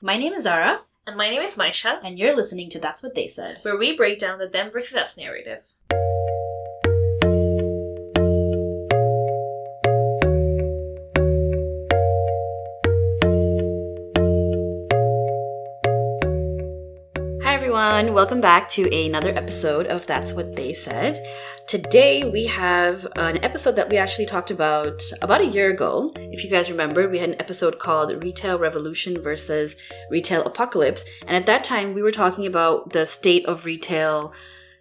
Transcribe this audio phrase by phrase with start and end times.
[0.00, 3.14] My name is Zara, And my name is Maisha, and you're listening to That's What
[3.14, 3.60] They Said.
[3.62, 5.70] where we break down the them versus us narrative.
[17.96, 18.14] Everyone.
[18.14, 21.24] Welcome back to another episode of That's What They Said.
[21.66, 26.12] Today, we have an episode that we actually talked about about a year ago.
[26.14, 29.76] If you guys remember, we had an episode called Retail Revolution versus
[30.10, 31.06] Retail Apocalypse.
[31.26, 34.34] And at that time, we were talking about the state of retail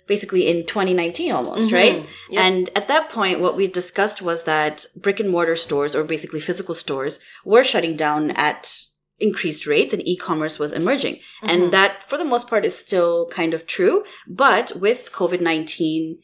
[0.08, 1.74] basically in 2019 almost, Mhm.
[1.74, 1.96] right?
[2.32, 2.44] Yep.
[2.44, 6.42] And at that point, what we discussed was that brick and mortar stores, or basically
[6.42, 8.70] physical stores, were shutting down at
[9.20, 11.16] increased rates and e-commerce was emerging.
[11.42, 11.50] Mhm.
[11.50, 14.04] And that, for the most part, is still kind of true.
[14.28, 16.18] But with COVID-19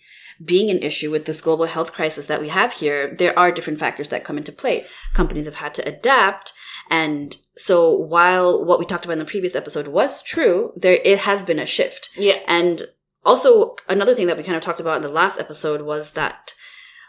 [0.44, 3.80] being an issue with this global health crisis that we have here, there are different
[3.80, 4.86] factors that come into play.
[5.14, 6.52] Companies have had to adapt.
[6.90, 11.20] And so while what we talked about in the previous episode was true, there, it
[11.20, 12.10] has been a shift.
[12.18, 12.40] Yeah.
[12.48, 12.82] And
[13.24, 16.54] also, another thing that we kind of talked about in the last episode was that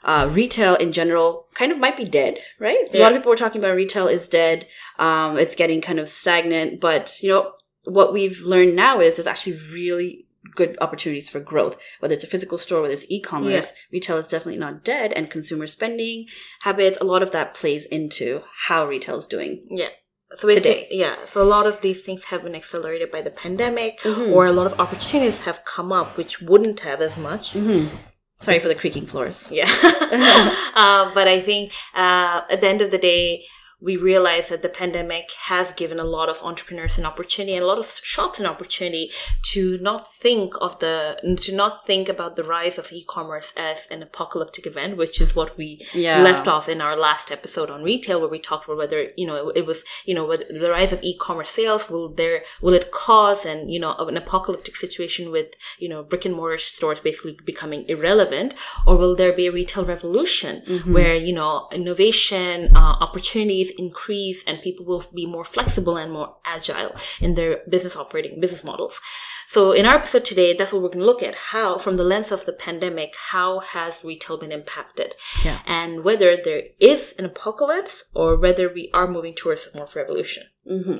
[0.04, 2.86] uh, retail in general kind of might be dead, right?
[2.92, 4.66] A lot of people were talking about retail is dead.
[4.98, 6.80] Um, it's getting kind of stagnant.
[6.80, 7.52] But, you know,
[7.84, 12.28] what we've learned now is there's actually really good opportunities for growth, whether it's a
[12.28, 13.72] physical store, whether it's e-commerce.
[13.92, 16.26] Retail is definitely not dead and consumer spending
[16.60, 19.66] habits, a lot of that plays into how retail is doing.
[19.70, 19.88] Yeah.
[20.34, 20.88] So Today.
[20.90, 21.16] yeah.
[21.26, 24.32] So a lot of these things have been accelerated by the pandemic, Mhm.
[24.32, 27.52] or a lot of opportunities have come up which wouldn't have as much.
[27.52, 27.94] Mm-hmm.
[28.42, 29.48] Sorry for the creaking floors.
[29.50, 29.66] Yeah.
[30.74, 33.44] uh, but I think uh, at the end of the day,
[33.82, 37.66] we realize that the pandemic has given a lot of entrepreneurs an opportunity and a
[37.66, 39.10] lot of shops an opportunity
[39.42, 40.96] to not think of the
[41.40, 45.56] to not think about the rise of e-commerce as an apocalyptic event, which is what
[45.58, 46.22] we Yeah.
[46.22, 49.48] left off in our last episode on retail, where we talked about whether you know
[49.48, 52.90] it, it was you know whether the rise of e-commerce sales will there will it
[52.92, 57.36] cause and you know an apocalyptic situation with you know brick and mortar stores basically
[57.44, 58.54] becoming irrelevant,
[58.86, 60.92] or will there be a retail revolution Mm-hmm.
[60.94, 66.36] where you know innovation uh, opportunities increase and people will be more flexible and more
[66.44, 69.00] agile in their business operating business models.
[69.48, 71.34] So in our episode today, that's what we're going to look at.
[71.34, 75.14] How, from the lens of the pandemic, how has retail been impacted?
[75.44, 75.58] Yeah.
[75.66, 80.44] And whether there is an apocalypse or whether we are moving towards more revolution.
[80.66, 80.98] hmm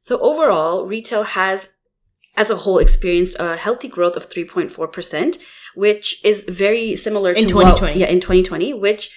[0.00, 1.68] So overall, retail has,
[2.36, 5.36] as a whole, experienced a healthy growth of 3.4%,
[5.74, 8.00] which is very similar to In what- 2020.
[8.00, 9.10] yeah, in 2020, which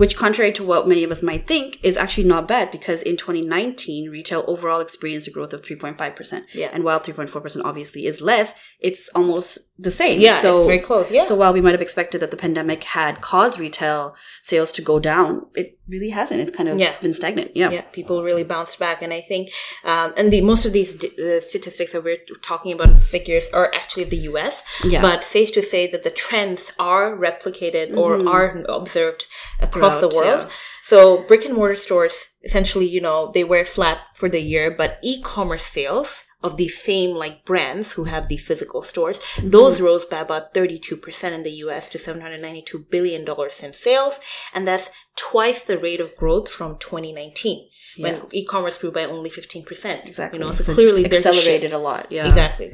[0.00, 3.16] which contrary to what many of us might think is actually not bad because in
[3.16, 6.70] 2019 retail overall experienced a growth of 3.5% Yeah.
[6.72, 11.10] and while 3.4% obviously is less it's almost the same Yeah, so it's very close.
[11.10, 11.26] Yeah.
[11.26, 15.00] so while we might have expected that the pandemic had caused retail sales to go
[15.00, 16.92] down it really hasn't it's kind of Yeah.
[17.02, 19.50] been stagnant yeah yeah, people really bounced back, and I think,
[19.84, 23.68] um, and the most of these d- uh, statistics that we're talking about figures are
[23.74, 24.62] actually the U.S.
[24.84, 25.02] Yeah.
[25.02, 28.28] But safe to say that the trends are replicated or Mhm.
[28.34, 29.26] are observed
[29.60, 30.42] across the world.
[30.44, 30.50] yeah.
[30.84, 30.98] So
[31.28, 35.64] brick and mortar stores essentially, you know, they were flat for the year, but e-commerce
[35.64, 39.50] sales of these same like brands who have the physical stores, Mm-hmm.
[39.50, 44.14] those rose by about 32% in the US to 792 billion dollars in sales,
[44.54, 47.68] and that's twice the rate of growth from 2019
[47.98, 50.06] when e-commerce grew by only 15%.
[50.06, 50.38] Exactly.
[50.38, 52.10] You know, so, it's clearly there's accelerated a, lot.
[52.10, 52.26] Yeah.
[52.28, 52.68] Exactly.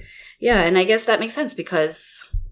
[0.48, 1.96] Yeah, and I guess that makes sense because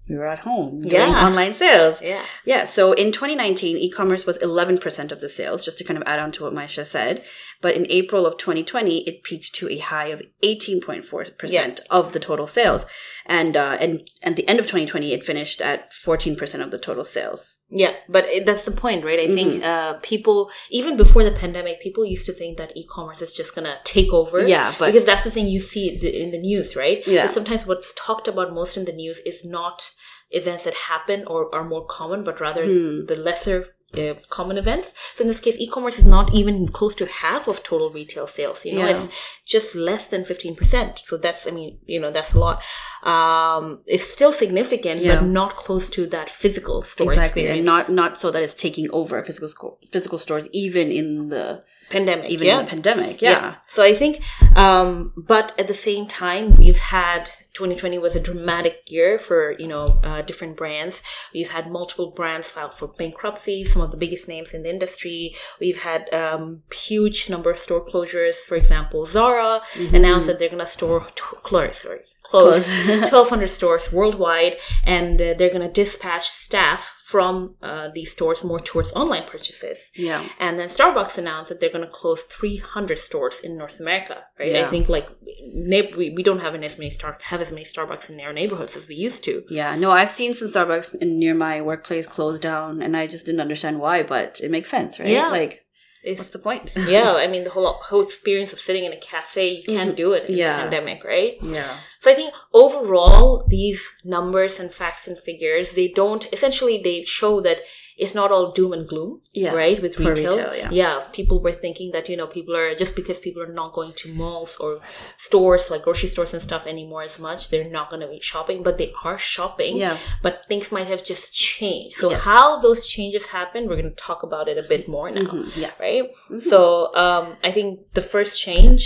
[0.08, 1.26] we were at home doing Yeah.
[1.26, 2.00] online sales.
[2.00, 2.22] Yeah.
[2.44, 6.18] Yeah, so in 2019, e-commerce was 11% of the sales, just to kind of add
[6.18, 7.22] on to what Maisha said.
[7.60, 12.46] But in April of 2020, it peaked to a high of 18.4% of the total
[12.46, 12.86] sales.
[13.26, 17.04] And, uh, and at the end of 2020, it finished at 14% of the total
[17.04, 17.57] sales.
[17.70, 19.20] Yeah, but it, that's the point, right?
[19.20, 19.62] I think Mm-hmm.
[19.64, 23.76] uh, people, even before the pandemic, people used to think that e-commerce is just gonna
[23.84, 24.46] take over.
[24.46, 27.06] Yeah, but- because that's the thing you see in the news, right?
[27.06, 27.26] Yeah.
[27.26, 29.90] But sometimes what's talked about most in the news is not
[30.30, 33.04] events that happen or are more common, but rather Hmm.
[33.06, 33.74] the lesser.
[33.96, 34.90] Uh, common events.
[35.16, 38.66] So in this case, e-commerce is not even close to half of total retail sales.
[38.66, 38.90] You know, Yeah.
[38.90, 39.08] it's
[39.46, 41.00] just less than fifteen percent.
[41.06, 42.62] So that's, I mean, you know, that's a lot.
[43.02, 45.20] Um, it's still significant, Yeah.
[45.20, 47.42] but not close to that physical store exactly.
[47.44, 47.56] experience.
[47.60, 52.30] And not, not so that it's taking over physical, physical stores, even in the, pandemic.
[52.30, 52.58] even yeah.
[52.58, 53.22] in the pandemic.
[53.22, 53.56] Yeah.
[53.68, 54.20] So I think,
[54.56, 59.66] um, but at the same time, we've had 2020 was a dramatic year for you
[59.66, 61.02] know uh, different brands.
[61.34, 63.64] We've had multiple brands filed for bankruptcy.
[63.64, 65.34] Some of the biggest names in the industry.
[65.60, 68.36] We've had um, huge number of store closures.
[68.36, 69.60] For example, Zara
[69.92, 72.88] announced that they're gonna store t- close, sorry, close Close.
[72.88, 78.60] 1,200 stores worldwide, and uh, they're going to dispatch staff from uh, these stores more
[78.60, 79.90] towards online purchases.
[79.94, 80.22] Yeah.
[80.38, 84.24] And then Starbucks announced that they're going to close 300 stores in North America.
[84.38, 84.52] Right?
[84.52, 84.66] Yeah.
[84.66, 85.08] I think like
[85.54, 88.76] neigh- we, we don't have as many star have as many Starbucks in our neighborhoods
[88.76, 89.42] as we used to.
[89.48, 93.24] Yeah, no, I've seen some Starbucks in, near my workplace close down, and I just
[93.24, 95.08] didn't understand why, but it makes sense, right?
[95.08, 95.28] Yeah.
[95.28, 95.64] Like,
[96.02, 96.70] It's what's the point?
[96.88, 100.12] yeah, I mean the whole whole experience of sitting in a cafe, you can't do
[100.12, 100.38] it in Mm-hmm.
[100.38, 100.56] Yeah.
[100.56, 101.34] the pandemic, right?
[101.42, 101.78] yeah.
[102.00, 107.40] So I think overall, these numbers and facts and figures, they don't essentially they show
[107.40, 107.58] that
[108.04, 109.52] it's not all doom and gloom, Yeah.
[109.62, 109.82] right?
[109.82, 111.00] With retail, retail, yeah.
[111.12, 114.06] people were thinking that you know people are just because people are not going to
[114.14, 114.80] malls or
[115.16, 118.62] stores like grocery stores and stuff anymore as much, they're not going to be shopping,
[118.62, 119.76] but they are shopping.
[119.76, 119.98] Yeah.
[120.22, 121.96] But things might have just changed.
[121.96, 122.24] So Yes.
[122.24, 125.56] how those changes happen, we're going to talk about it a bit more now Mhm,
[125.56, 125.72] Yeah.
[125.80, 126.04] right?
[126.30, 126.40] Mhm.
[126.40, 126.60] So
[126.94, 128.82] um, I think the first change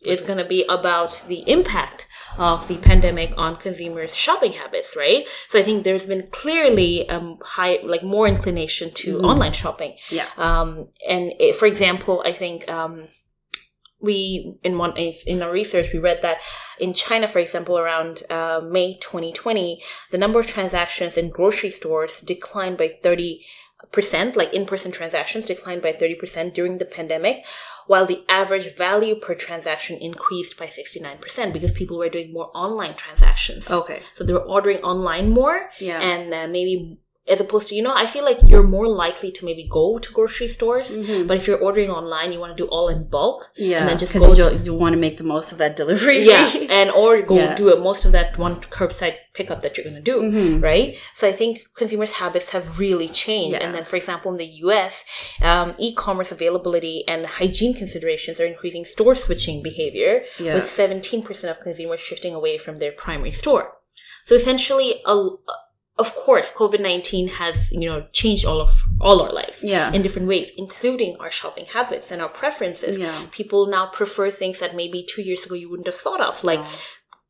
[0.00, 2.06] is going to be about the impact
[2.38, 5.26] of the pandemic on consumers' shopping habits, right?
[5.48, 9.24] So I think there's been clearly um high, like more inclination to Mhm.
[9.24, 9.96] online shopping.
[10.10, 10.26] Yeah.
[10.36, 13.08] Um, and it, for example, I think um,
[14.00, 16.38] we in one in our research we read that
[16.78, 22.20] in China, for example, around uh, May 2020, the number of transactions in grocery stores
[22.20, 23.40] declined by 30
[23.92, 27.44] percent, like in-person transactions declined by 30 percent during the pandemic,
[27.86, 32.50] while the average value per transaction increased by 69 percent because people were doing more
[32.54, 33.70] online transactions.
[33.70, 34.02] Okay.
[34.16, 36.00] So they were ordering online more, Yeah.
[36.00, 39.44] and uh, maybe as opposed to you know, I feel like you're more likely to
[39.44, 40.90] maybe go to grocery stores.
[40.90, 41.26] Mhm.
[41.26, 43.38] But if you're ordering online, you want to do all in bulk.
[43.56, 43.78] yeah.
[43.80, 46.20] and then just because you, you want to make the most of that delivery.
[46.22, 46.46] Yeah,
[46.78, 47.54] and or go Yeah.
[47.54, 50.62] do it most of that one curbside pickup that you're going to do, Mhm.
[50.62, 50.96] right?
[51.14, 53.56] So I think consumers' habits have really changed.
[53.56, 53.64] Yeah.
[53.64, 55.04] And then, for example, in the U.S.,
[55.42, 60.54] um, e-commerce availability and hygiene considerations are increasing store switching behavior, Yeah.
[60.54, 63.64] with 17% of consumers shifting away from their primary store.
[64.26, 65.14] So essentially, a,
[65.96, 69.92] of course, COVID nineteen has you know changed all of all our life Yeah.
[69.92, 72.98] in different ways, including our shopping habits and our preferences.
[72.98, 73.26] Yeah.
[73.30, 76.60] People now prefer things that maybe two years ago you wouldn't have thought of, like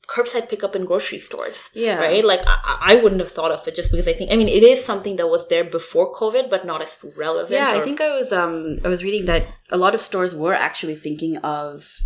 [0.08, 1.70] curbside pickup in grocery stores.
[1.74, 1.96] Yeah.
[1.98, 2.24] Right?
[2.24, 4.62] Like I, I wouldn't have thought of it just because I think I mean it
[4.62, 7.52] is something that was there before COVID, but not as relevant.
[7.52, 10.54] Yeah, I think I was um I was reading that a lot of stores were
[10.54, 11.98] actually thinking of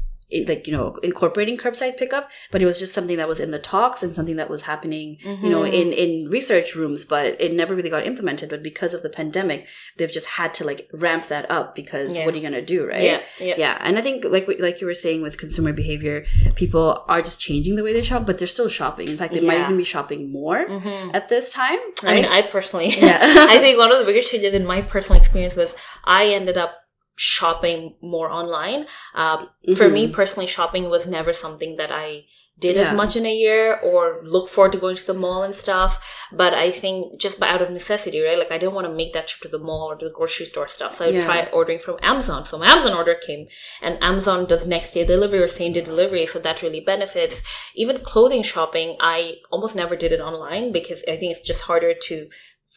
[0.47, 3.59] like you know incorporating curbside pickup, but it was just something that was in the
[3.59, 7.75] talks and something that was happening you know in in research rooms, but it never
[7.75, 8.51] really got implemented.
[8.51, 9.67] But because of the pandemic,
[9.97, 12.25] they've just had to like ramp that up because Yeah.
[12.27, 13.03] what are you gonna do, right?
[13.03, 13.55] Yeah, yeah.
[13.59, 16.25] Yeah, and I think like we- like you were saying with consumer behavior,
[16.57, 19.09] people are just changing the way they shop, but they're still shopping.
[19.09, 21.15] In fact, they might even be shopping more Mhm.
[21.15, 21.79] at this time.
[22.05, 22.25] I mean.
[22.27, 23.19] I personally, Yeah.
[23.55, 26.73] I think one of the biggest changes in my personal experience was I ended up
[27.19, 28.87] shopping more online.
[29.15, 29.93] Um, For Mhm.
[29.93, 32.25] me personally, shopping was never something that I
[32.61, 35.55] did as much in a year or look forward to going to the mall and
[35.55, 35.93] stuff.
[36.33, 38.37] But I think just by out of necessity, right?
[38.39, 40.47] Like I didn't want to make that trip to the mall or to the grocery
[40.47, 40.97] store stuff.
[40.97, 41.25] So I Yeah.
[41.25, 42.47] tried ordering from Amazon.
[42.47, 43.47] So my Amazon order came
[43.81, 46.27] and Amazon does next day delivery or same day delivery.
[46.27, 47.43] So that really benefits.
[47.77, 51.95] Even clothing shopping, I almost never did it online because I think it's just harder
[51.95, 52.29] to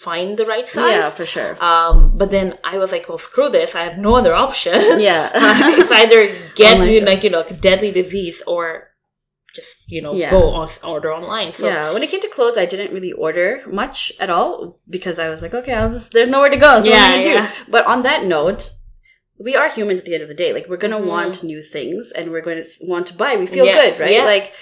[0.08, 0.92] find the right size.
[0.92, 1.52] yeah, for sure.
[1.64, 3.76] Um, but then I was like, well, screw this.
[3.76, 4.74] I have no other option.
[5.10, 5.30] yeah,
[5.80, 6.22] it's either
[6.56, 8.64] get you like you know like a deadly disease or
[9.54, 10.32] just you know Yeah.
[10.32, 11.52] go on order online.
[11.54, 15.20] So yeah, when it came to clothes, I didn't really order much at all because
[15.20, 16.80] I was like, okay, I'll just, there's nowhere to go.
[16.80, 17.48] So Yeah, what am I gonna yeah.
[17.66, 17.72] do?
[17.76, 18.62] But on that note,
[19.48, 20.54] we are humans at the end of the day.
[20.54, 21.08] Like we're gonna Mhm.
[21.16, 23.36] want new things and we're going to want to buy.
[23.36, 24.14] We feel Yeah, good, right?
[24.18, 24.26] yeah.
[24.26, 24.54] Like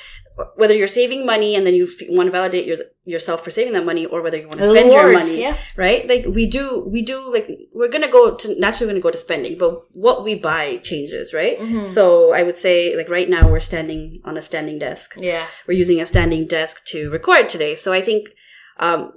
[0.56, 3.74] whether you're saving money and then you f- want to validate your, yourself for saving
[3.74, 5.56] that money, or whether you want to spend your money, yeah.
[5.76, 6.08] right?
[6.08, 7.32] Like we do, we do.
[7.34, 10.78] Like we're gonna go to naturally going to go to spending, but what we buy
[10.78, 11.60] changes, right?
[11.60, 11.86] Mhm.
[11.86, 15.46] So I would say, like right now, we're standing on a standing desk Yeah.
[15.68, 17.76] we're using a standing desk to record today.
[17.76, 18.30] So I think
[18.80, 19.14] um,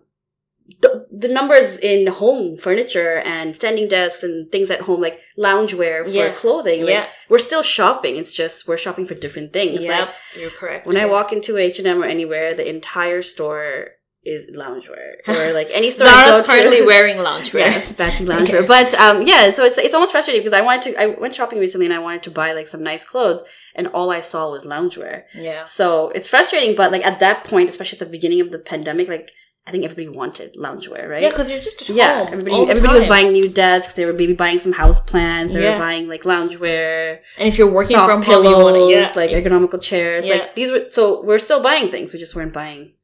[0.80, 6.04] the, the numbers in home furniture and standing desks and things at home, like loungewear
[6.04, 6.30] for Yeah.
[6.32, 7.06] clothing, like, Yeah.
[7.28, 8.16] we're still shopping.
[8.16, 9.84] It's just we're shopping for different things.
[9.84, 10.86] Yeah, Like you're correct.
[10.86, 13.88] when I walk into H and M or anywhere, the entire store
[14.24, 17.54] is loungewear, or like any store Zara's currently wearing loungewear.
[17.60, 18.66] Yes, matching loungewear.
[18.66, 21.00] But um, yeah, so it's it's almost frustrating because I wanted to.
[21.02, 23.42] I went shopping recently and I wanted to buy like some nice clothes,
[23.74, 25.24] and all I saw was loungewear.
[25.34, 25.64] Yeah.
[25.66, 29.08] So it's frustrating, but like at that point, especially at the beginning of the pandemic,
[29.08, 29.30] like
[29.66, 31.20] I think everybody wanted loungewear, right?
[31.22, 32.28] Yeah, because you're just at Yeah, home.
[32.32, 33.92] everybody all the everybody was buying new desks.
[33.94, 35.52] They were maybe buying some house plans.
[35.52, 35.74] They Yeah.
[35.74, 39.12] were buying like loungewear, And if you're working from pillows, home, you yeah.
[39.14, 40.26] like ergonomical chairs.
[40.26, 40.34] Yeah.
[40.34, 42.12] Like these were so we're still buying things.
[42.12, 42.94] We just weren't buying.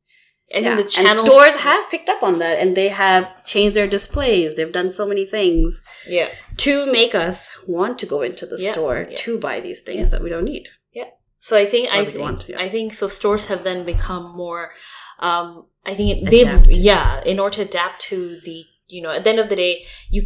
[0.50, 0.74] I think Yeah.
[0.76, 4.56] the and stores have picked up on that, and they have changed their displays.
[4.56, 6.28] They've done so many things Yeah.
[6.56, 8.72] to make us want to go into the Yeah.
[8.72, 9.16] store Yeah.
[9.24, 10.66] to buy these things that we don't need.
[10.92, 11.10] Yeah.
[11.38, 12.58] So I think I think want, yeah.
[12.58, 13.06] I think so.
[13.08, 14.72] Stores have then become more.
[15.20, 16.30] Um, I think Adapt.
[16.66, 18.58] they've yeah, in order to adapt to the
[18.94, 19.74] you know at the end of the day,
[20.14, 20.22] you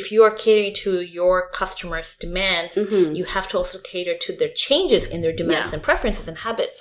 [0.00, 3.16] if you are catering to your customers' demands, Mhm.
[3.18, 5.74] you have to also cater to their changes in their demands Yeah.
[5.76, 6.78] and preferences and habits.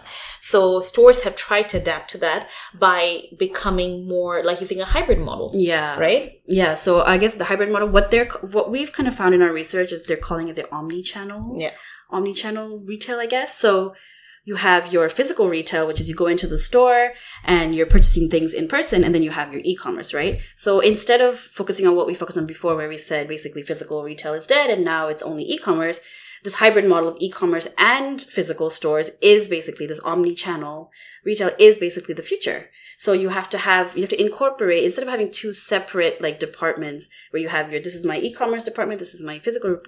[0.51, 0.59] So
[0.91, 2.41] stores have tried to adapt to that
[2.87, 2.99] by
[3.45, 5.97] becoming more like using a hybrid model, Yeah.
[6.07, 6.25] right?
[6.61, 6.73] Yeah.
[6.85, 9.53] So I guess the hybrid model, what they're what we've kind of found in our
[9.61, 11.41] research is they're calling it the omni-channel.
[11.63, 11.73] Yeah.
[12.15, 13.51] Omni-channel retail, I guess.
[13.65, 13.95] So
[14.43, 18.29] you have your physical retail, which is you go into the store and you're purchasing
[18.29, 20.39] things in person, and then you have your e-commerce, right?
[20.55, 24.03] So instead of focusing on what we focused on before, where we said basically physical
[24.03, 25.99] retail is dead and now it's only e-commerce,
[26.43, 30.89] this hybrid model of e-commerce and physical stores is basically this omni-channel
[31.23, 32.69] retail is basically the future.
[32.97, 36.39] So you have to have you have to incorporate instead of having two separate like
[36.39, 39.81] departments where you have your this is my e-commerce department, this is my physical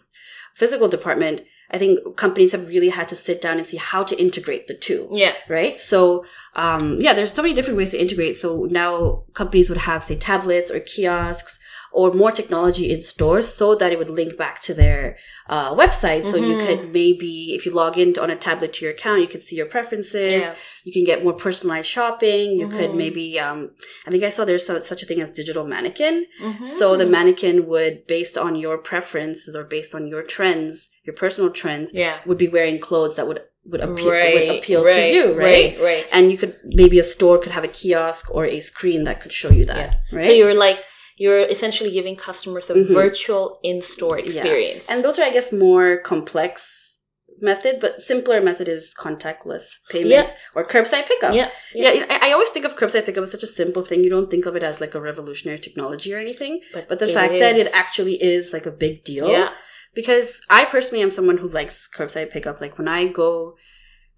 [0.54, 1.42] physical department.
[1.72, 4.75] I think companies have really had to sit down and see how to integrate the
[4.75, 5.34] two Yeah.
[5.50, 5.79] right?
[5.79, 8.36] So, um, yeah, there's so many different ways to integrate.
[8.36, 11.60] So now companies would have, say, tablets or kiosks
[11.91, 15.15] or more technology in stores so that it would link back to their
[15.48, 16.24] uh, website.
[16.25, 16.65] So you Mhm.
[16.65, 19.55] could maybe, if you log in on a tablet to your account, you could see
[19.55, 20.41] your preferences.
[20.43, 20.55] Yeah.
[20.86, 22.60] You can get more personalized shopping.
[22.60, 22.96] You could Mhm.
[22.96, 23.70] maybe, um,
[24.08, 26.25] I think I saw there's so, such a thing as digital mannequin.
[26.41, 26.65] Mhm.
[26.65, 31.50] So the mannequin would, based on your preferences or based on your trends, your personal
[31.52, 32.20] trends, yeah.
[32.26, 35.78] would be wearing clothes that would would appeal right, would appeal right, to you, right?
[35.78, 36.06] Right, right.
[36.12, 39.32] And you could maybe a store could have a kiosk or a screen that could
[39.32, 39.78] show you that,
[40.12, 40.18] Yeah.
[40.18, 40.26] right?
[40.26, 40.80] So you're like
[41.16, 42.88] you're essentially giving customers a Mhm.
[42.92, 44.86] virtual in-store experience.
[44.90, 47.00] and those are, I guess, more complex
[47.40, 51.34] methods, but simpler method is contactless payments or curbside pickup.
[51.36, 54.04] yeah, Yeah, know, I, always think of curbside pickup as such a simple thing.
[54.04, 56.62] You don't think of it as like a revolutionary technology or anything.
[56.74, 59.30] But the it fact that it actually is like a big deal.
[59.30, 59.50] yeah,
[59.94, 62.60] because I personally am someone who likes curbside pickup.
[62.62, 63.56] Like when I go,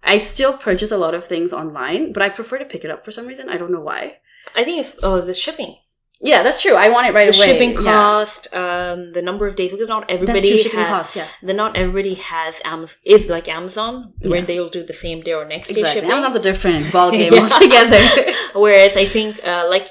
[0.02, 3.04] I still purchase a lot of things online, but I prefer to pick it up
[3.04, 3.48] for some reason.
[3.48, 4.18] I don't know why.
[4.54, 5.76] I think it's oh the shipping,
[6.20, 6.74] Yeah, that's true.
[6.74, 7.46] I want it right the away.
[7.46, 7.82] shipping Yeah.
[7.82, 10.58] cost, um, the number of days because not That's everybody true.
[10.60, 11.16] Shipping ha- cost.
[11.16, 15.32] Yeah, the not everybody has Amazon is like Amazon where they'll do the same day
[15.34, 15.94] or next day exactly.
[16.02, 16.10] shipping.
[16.12, 17.42] Amazon's a different ball game Yeah.
[17.42, 18.32] altogether.
[18.54, 19.86] Whereas I think uh, like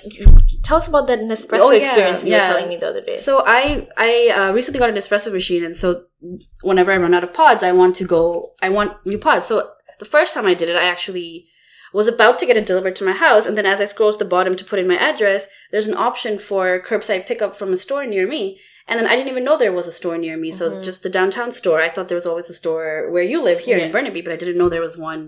[0.68, 2.40] tell us about that Nespresso Oh, yeah, experience you yeah.
[2.40, 3.16] were telling me the other day.
[3.28, 5.88] So I I uh, recently got an espresso machine, and so
[6.70, 8.52] whenever I run out of pods, I want to go.
[8.62, 9.46] I want new pods.
[9.48, 9.56] So
[10.00, 11.30] the first time I did it, I actually
[11.94, 14.18] was about to get it delivered to my house, and then as I scroll to
[14.18, 17.78] the bottom to put in my address, there's an option for curbside pickup from a
[17.78, 18.60] store near me.
[18.88, 20.52] And then I didn't even know there was a store near me.
[20.52, 20.84] So Mhm.
[20.84, 21.80] just the downtown store.
[21.82, 23.86] I thought there was always a store where you live here Yeah.
[23.86, 25.22] in Burnaby, but I didn't know there was one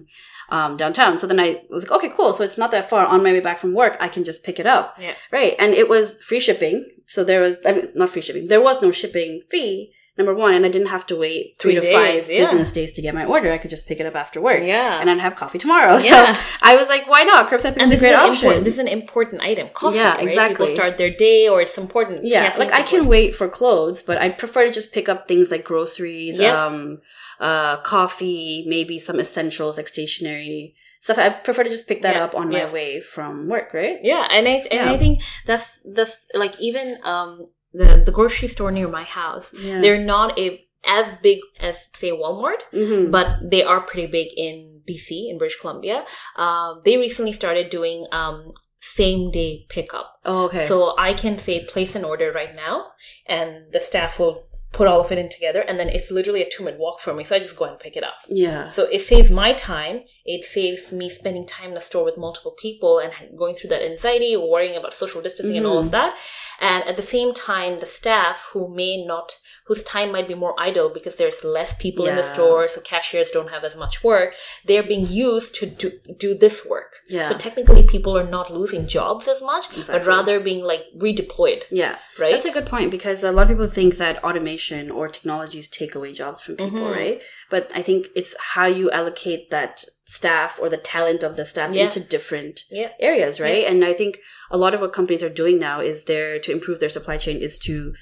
[0.50, 1.18] um, downtown.
[1.18, 2.34] So then I was like, okay, cool.
[2.34, 3.06] So it's not that far.
[3.06, 4.96] On my way back from work, I can just pick it up.
[5.00, 5.14] Yeah.
[5.32, 5.56] Right.
[5.60, 6.86] And it was free shipping.
[7.06, 8.48] So there was, I mean, not free shipping.
[8.48, 10.54] There was no shipping fee, number one.
[10.54, 12.40] And I didn't have to wait three, Three to five yeah.
[12.40, 13.52] business days to get my order.
[13.54, 14.62] I could just pick it up after work.
[14.64, 15.98] yeah, And I'd have coffee tomorrow.
[16.04, 16.34] Yeah.
[16.34, 17.50] So I was like, why not?
[17.50, 18.34] Curbside pickup is this a great is, an option.
[18.46, 19.70] important, this is an important item.
[19.74, 20.24] Coffee, Yeah, right?
[20.28, 20.66] exactly.
[20.66, 22.26] People start their day, or it's important.
[22.26, 25.52] yeah, like I can wait for clothes, but I prefer to just pick up things
[25.52, 26.66] like groceries, Yeah.
[26.66, 27.00] um,
[27.40, 31.18] uh, coffee, maybe some essentials like stationery stuff.
[31.18, 33.98] I prefer to just pick that Yeah, up on my way from work, right?
[34.02, 34.92] Yeah, and I and Yeah.
[34.92, 39.82] I think that's that's like even um the the grocery store near my house, Yeah.
[39.82, 44.82] they're not a as big as say Walmart, hmm but they are pretty big in
[44.88, 46.06] BC in British Columbia.
[46.38, 50.20] Um, they recently started doing um same day pickup.
[50.24, 50.66] Oh, okay.
[50.66, 52.92] So I can say place an order right now,
[53.26, 56.50] and the staff will put all of it in together, and then it's literally a
[56.50, 57.24] two minute walk for me.
[57.24, 58.16] So I just go and pick it up.
[58.28, 58.70] yeah.
[58.70, 60.02] So it saves my time.
[60.26, 63.82] It saves me spending time in the store with multiple people and going through that
[63.82, 65.92] anxiety, worrying about social distancing and all of mm-hmm.
[65.92, 66.18] that.
[66.60, 70.56] And at the same time, the staff who may not, whose time might be more
[70.60, 74.34] idle because there's less people in the store, so cashiers don't have as much work,
[74.66, 76.94] they're being used to do, do this work.
[77.08, 77.30] Yeah.
[77.30, 81.98] So technically, people are not losing jobs as much, but rather being like redeployed, yeah.
[82.20, 82.32] right?
[82.32, 84.57] That's a good point because a lot of people think that automation
[84.92, 86.96] or technologies take away jobs from people, Mhm.
[86.96, 87.22] right?
[87.50, 91.74] But I think it's how you allocate that staff or the talent of the staff
[91.74, 91.86] Yeah.
[91.86, 92.92] into different Yeah.
[93.00, 93.66] areas, right?
[93.66, 96.80] And I think a lot of what companies are doing now is there to improve
[96.80, 97.94] their supply chain is to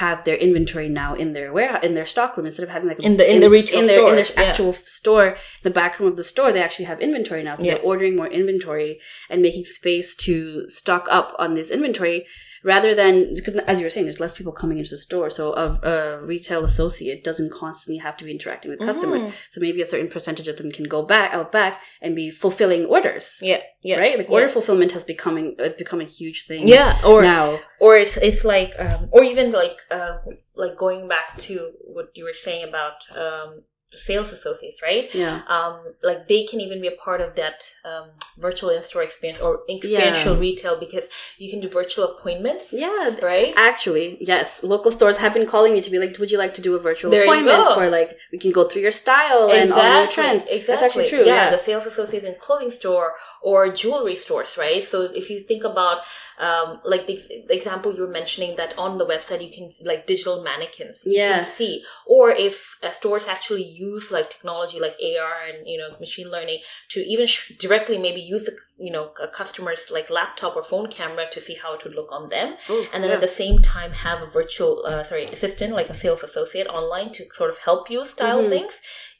[0.00, 3.00] have their inventory now in their warehouse in their stock room instead of having like
[3.02, 4.50] In the- in the retail in their, in their store, yeah.
[4.50, 7.74] actual store the back room of the store they actually have inventory now so Yeah.
[7.74, 8.98] they're ordering more inventory
[9.30, 12.26] and making space to stock up on this inventory
[12.64, 15.52] rather than because as you were saying there's less people coming into the store so
[15.52, 19.32] a, a retail associate doesn't constantly have to be interacting with customers Mhm.
[19.50, 22.86] so maybe a certain percentage of them can go back out back and be fulfilling
[22.86, 24.34] orders Yeah, yeah, right like yeah.
[24.36, 28.42] order fulfillment has becoming uh, become a huge thing Yeah, or now or it's it's
[28.54, 30.18] like um, or even like uh,
[30.54, 33.64] like going back to what you were saying about um,
[33.96, 35.14] sales associates, right?
[35.14, 35.42] Yeah.
[35.48, 39.60] Um, like they can even be a part of that um, virtual in-store experience or
[39.68, 40.40] experiential Yeah.
[40.40, 41.06] retail because
[41.38, 43.16] you can do virtual appointments, Yeah.
[43.22, 43.52] right?
[43.56, 46.62] Actually, yes, local stores have been calling me to be like, "Would you like to
[46.62, 50.00] do a virtual There appointment for like we can go through your style and all
[50.02, 50.66] your trends?" Exactly.
[50.68, 51.24] That's actually true.
[51.30, 53.08] Yeah, Yeah, the sales associates in clothing store
[53.50, 54.82] or jewelry stores, right?
[54.92, 55.98] So if you think about,
[56.46, 57.16] um, like the,
[57.48, 61.12] the example you were mentioning that on the website you can like digital mannequins, you
[61.20, 61.32] Yeah.
[61.32, 61.72] can see,
[62.06, 63.83] or if uh, stores actually use
[64.16, 66.58] like technology like AR and you know machine learning
[66.92, 68.54] to even sh- directly maybe use the
[68.86, 72.10] you know a customer's like laptop or phone camera to see how it would look
[72.18, 73.18] on them Ooh, and then yeah.
[73.18, 77.08] at the same time have a virtual uh, sorry assistant like a sales associate online
[77.16, 78.48] to sort of help you style Mhm.
[78.54, 78.74] things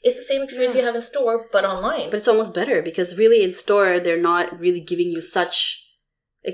[0.05, 0.81] it's the same experience Yeah.
[0.81, 4.27] you have in store but online but it's almost better because really in store they're
[4.33, 5.57] not really giving you such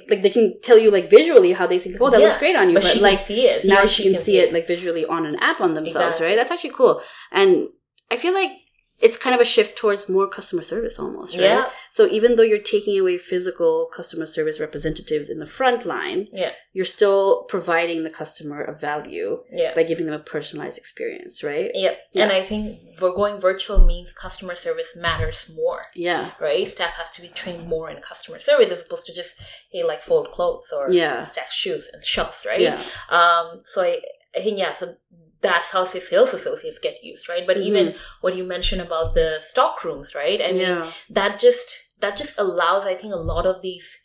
[0.10, 2.56] like, they can tell you like visually how they think, "Oh, that Yeah, looks great
[2.56, 4.54] on you," but, but, she like can see it now or she can see it
[4.54, 6.28] like visually on an app on themselves, Exactly.
[6.28, 6.36] right?
[6.38, 7.02] That's actually cool.
[7.32, 7.68] And
[8.12, 8.52] I feel like
[9.08, 11.42] it's kind of a shift towards more customer service almost, right?
[11.44, 16.22] yeah So even though you're taking away physical customer service representatives in the front line,
[16.42, 21.36] yeah you're still providing the customer a value yeah by giving them a personalized experience,
[21.52, 21.70] right?
[21.86, 21.94] Yep.
[22.14, 22.24] Yeah.
[22.24, 22.64] And I think
[23.00, 26.24] for going virtual means customer service matters more, Yeah.
[26.48, 26.66] right?
[26.78, 29.34] Staff has to be trained more in customer service as opposed to just,
[29.74, 31.24] hey, like fold clothes or Yeah.
[31.34, 32.62] stack shoes and shelves, right?
[32.68, 32.78] Yeah.
[33.18, 33.94] Um, so I,
[34.38, 34.86] I think, yeah, so
[35.42, 37.46] that's how sales associates get used, right?
[37.48, 40.42] But even what you mentioned about the stock rooms, right?
[40.42, 40.84] I mean, Mm-hmm.
[40.84, 40.92] yeah.
[41.10, 44.01] that just, that just allows, I think, a lot of these,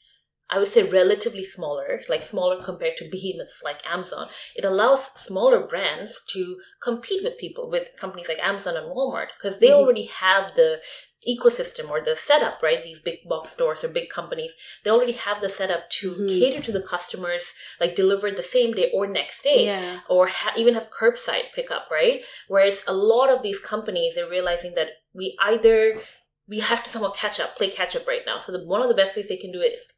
[0.48, 4.28] I would say relatively smaller, like smaller compared to behemoths like Amazon.
[4.54, 9.58] It allows smaller brands to compete with people, with companies like Amazon and Walmart, because
[9.58, 9.74] they Mhm.
[9.80, 10.80] already have the
[11.26, 12.84] ecosystem or the setup, right?
[12.84, 14.52] These big box stores or big companies,
[14.84, 16.28] they already have the setup to Mhm.
[16.38, 20.00] cater to the customers, like deliver the same day or next day Yeah.
[20.08, 22.24] or ha- even have curbside pickup, right?
[22.46, 26.02] Whereas a lot of these companies they're realizing that we either
[26.48, 28.38] we have to somehow catch up, play catch up right now.
[28.38, 29.88] So the, one of the best ways they can do it is,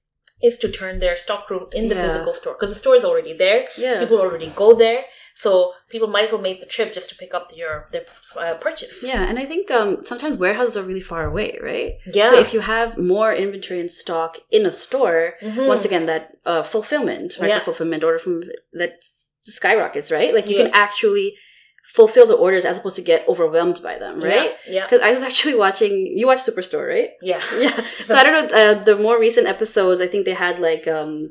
[0.42, 2.06] is to turn their stockroom in the Yeah.
[2.08, 3.66] physical store because the store is already there.
[3.76, 4.00] Yeah.
[4.00, 5.04] People already go there,
[5.34, 8.04] so people might as well make the trip just to pick up your their
[8.36, 9.02] uh, purchase.
[9.02, 11.94] Yeah, and I think um, sometimes warehouses are really far away, right?
[12.18, 12.30] yeah.
[12.30, 15.66] So if you have more inventory in stock in a store, Mhm.
[15.66, 17.60] once again, that uh, fulfillment, micro Yeah.
[17.60, 18.44] fulfillment order from
[18.80, 18.94] that
[19.42, 20.34] skyrockets, right?
[20.34, 20.64] Like you Yeah.
[20.64, 21.36] can actually
[21.94, 24.52] fulfill the orders as opposed to get overwhelmed by them, right?
[24.68, 24.84] Yeah.
[24.84, 26.12] Because I was actually watching.
[26.16, 27.10] You watch Superstore, right?
[27.22, 27.40] Yeah.
[27.60, 27.74] Yeah.
[28.06, 28.56] So I don't know.
[28.60, 31.28] Uh, the more recent episodes, I think they had like um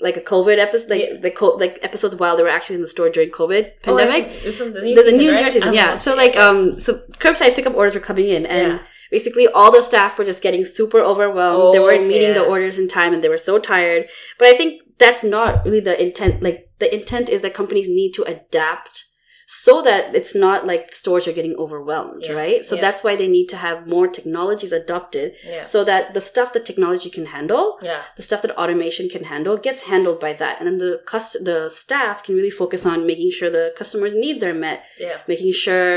[0.00, 1.20] like a COVID episode, like Yeah.
[1.20, 4.30] the co- like episodes while they were actually in the store during COVID Oh, pandemic.
[4.30, 5.40] think this is the new There's a season, new right?
[5.40, 5.96] year season, I'm yeah.
[5.96, 8.78] So like um, so curbside pickup orders were coming in, and Yeah.
[9.10, 11.74] basically all the staff were just getting super overwhelmed.
[11.74, 14.06] they Oh, weren't meeting the orders in time, and they were so tired.
[14.38, 16.42] But I think that's not really the intent.
[16.42, 19.04] Like the intent is that companies need to adapt
[19.50, 22.32] so that it's not like stores are getting overwhelmed, Yeah.
[22.32, 22.66] right?
[22.66, 22.82] So Yeah.
[22.82, 25.64] that's why they need to have more technologies adopted yeah.
[25.64, 28.02] so that the stuff that technology can handle Yeah.
[28.18, 31.70] the stuff that automation can handle gets handled by that and then the cust- the
[31.70, 35.16] staff can really focus on making sure the customers needs are met Yeah.
[35.26, 35.92] making sure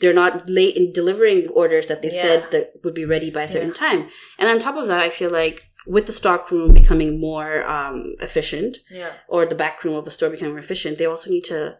[0.00, 3.48] they're not late in delivering orders that they said that would be ready by a
[3.56, 4.00] certain time
[4.38, 8.14] and on top of that i feel like with the stock room becoming more um,
[8.20, 9.12] efficient Yeah.
[9.28, 11.76] or the back room of the store becoming more efficient they also need to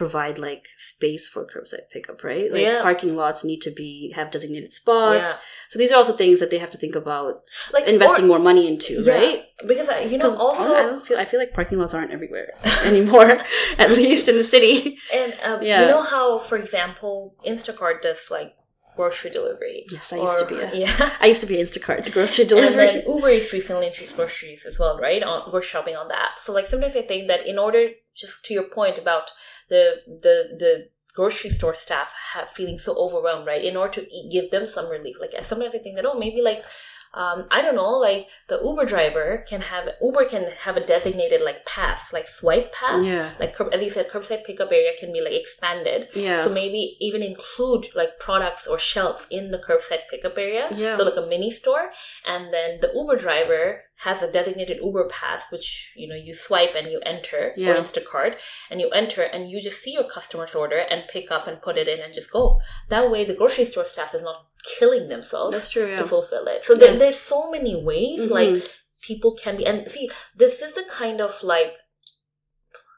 [0.00, 2.82] provide like space for curbside pickup right like Yeah.
[2.88, 5.36] parking lots need to be have designated spots Yeah.
[5.70, 7.32] so these are also things that they have to think about
[7.76, 9.12] Like investing or- more money into Yeah.
[9.18, 12.12] right because uh, you know, also I don't feel I feel like parking lots aren't
[12.18, 12.48] everywhere
[12.90, 13.30] anymore,
[13.84, 14.98] at least in the city.
[15.12, 15.80] And um, Yeah.
[15.82, 18.52] you know how, for example, Instacart does like
[18.98, 19.78] grocery delivery.
[19.96, 21.10] Yes, I used to be a- yeah.
[21.24, 22.86] I used to be Instacart grocery And delivery.
[22.86, 25.22] then Uber Eats recently introduced groceries as well, right?
[25.30, 26.34] On grocery shopping on the app.
[26.44, 27.82] So like sometimes I think that in order,
[28.22, 29.26] just to your point about
[29.72, 29.82] the
[30.26, 30.72] the the
[31.18, 33.64] grocery store staff have feeling so overwhelmed, right?
[33.70, 36.40] In order to e- give them some relief, like sometimes I think that oh maybe
[36.50, 36.62] like.
[37.14, 41.40] Um, I don't know, like the Uber driver can have Uber can have a designated
[41.42, 45.12] like pass, like swipe pass, yeah, like curb- as you said, curbside pickup area can
[45.12, 46.08] be like expanded.
[46.14, 50.68] yeah, So maybe even include like products or shelves in the curbside pickup area.
[50.74, 50.96] Yeah.
[50.96, 51.90] So like a mini store.
[52.26, 56.74] And then the Uber driver has a designated Uber pass, which you know you swipe
[56.76, 57.70] and you enter Yeah.
[57.72, 58.36] or Instacart
[58.70, 61.76] and you enter and you just see your customer's order and pick up and put
[61.76, 62.60] it in and just go.
[62.88, 64.46] That way the grocery store staff is not
[64.78, 65.88] killing themselves that's true.
[65.88, 66.64] Yeah, to fulfill it.
[66.64, 66.80] So Yeah.
[66.80, 68.30] there, there's so many ways Mhm.
[68.30, 68.62] like
[69.02, 71.74] people can be and see this is the kind of like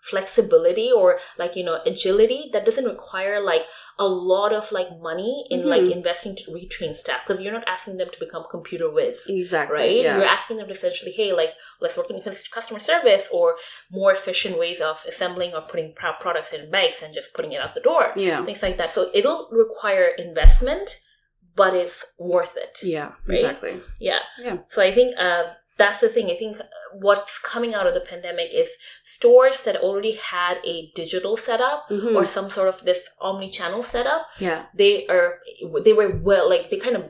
[0.02, 3.66] flexibility or like you know agility that doesn't require like
[3.98, 5.92] a lot of like money in like Mhm.
[5.92, 9.76] investing to retrain staff because you're not asking them to become computer whiz Exactly.
[9.76, 10.16] right Yeah.
[10.16, 13.56] you're asking them to essentially hey like let's work in customer service or
[13.90, 17.74] more efficient ways of assembling or putting products in bags and just putting it out
[17.74, 18.44] the door yeah.
[18.44, 21.00] things like that so it'll require investment
[21.56, 23.08] but it's worth it Yeah.
[23.26, 23.34] Right?
[23.38, 23.80] Exactly.
[23.98, 24.20] yeah.
[24.38, 24.58] Yeah.
[24.68, 25.44] So I think uh,
[25.82, 26.26] that's the thing.
[26.34, 26.64] I think uh,
[27.06, 28.70] what's coming out of the pandemic is
[29.16, 32.14] stores that already had a digital setup Mhm.
[32.16, 34.22] or some sort of this omni-channel setup.
[34.48, 34.60] yeah.
[34.80, 35.28] They are
[35.86, 37.04] they were well like they kind of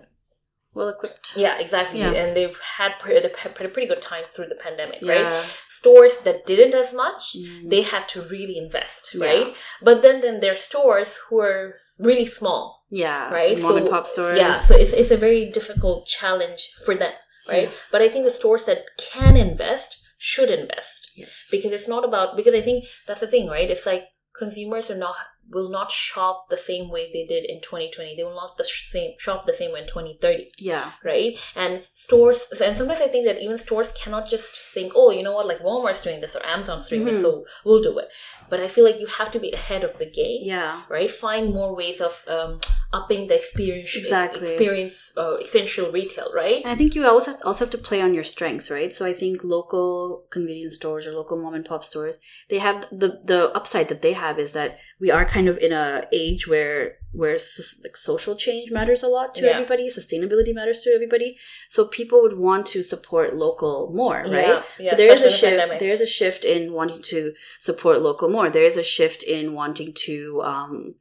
[0.78, 1.26] Well equipped.
[1.44, 2.12] yeah exactly Yeah.
[2.20, 3.28] and they've had pretty,
[3.74, 5.32] pretty good time through the pandemic right
[5.78, 7.70] stores that didn't as much Mm.
[7.72, 9.26] they had to really invest Yeah.
[9.28, 9.48] right
[9.86, 11.62] but then then there are stores who are
[12.08, 12.62] really small
[13.04, 13.22] yeah.
[13.38, 13.56] right?
[13.64, 14.36] Mom so, and pop stores.
[14.42, 17.14] Yeah, so it's, it's a very difficult challenge for them,
[17.50, 17.68] right?
[17.68, 17.74] Yeah.
[17.92, 21.48] But I think the stores that can invest should invest Yes.
[21.50, 23.70] because it's not about because I think that's the thing, right?
[23.70, 24.04] It's like
[24.36, 25.16] consumers are not
[25.52, 28.14] will not shop the same way they did in 2020.
[28.16, 30.92] They will not the same shop the same way in 2030 yeah.
[31.04, 31.36] right?
[31.56, 35.32] And stores, and sometimes I think that even stores cannot just think, oh, you know
[35.32, 37.22] what, like Walmart's doing this or Amazon's doing this, Mhm.
[37.22, 38.08] so we'll do it.
[38.48, 40.82] But I feel like you have to be ahead of the game, Yeah.
[40.88, 41.10] right?
[41.10, 42.60] Find more ways of um,
[42.92, 44.42] upping the experience, Exactly.
[44.42, 46.66] experience, uh, experiential retail, right?
[46.66, 48.92] I think you also have, also have to play on your strengths, right?
[48.92, 52.16] So I think local convenience stores or local mom and pop stores,
[52.48, 55.72] they have the the upside that they have is that we are kind of in
[55.72, 57.38] a age where where
[57.82, 59.52] like social change matters a lot to Yeah.
[59.52, 61.36] everybody, sustainability matters to everybody.
[61.68, 64.30] So people would want to support local more, right?
[64.30, 65.78] Yeah, yeah, so there is a the shift.
[65.80, 68.50] There is a shift in wanting to support local more.
[68.50, 70.94] There is a shift in wanting to um,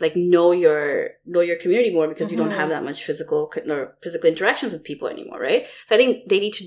[0.00, 3.96] like know your know your community more because you don't have that much physical or
[4.02, 5.66] physical interactions with people anymore, right?
[5.86, 6.64] So I think they need to,